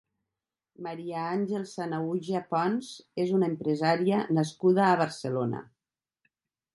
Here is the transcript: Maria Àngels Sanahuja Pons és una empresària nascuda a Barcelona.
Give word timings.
Maria 0.85 1.25
Àngels 1.33 1.73
Sanahuja 1.79 2.41
Pons 2.53 2.89
és 3.25 3.33
una 3.39 3.49
empresària 3.53 4.23
nascuda 4.39 4.83
a 4.87 4.97
Barcelona. 5.03 5.61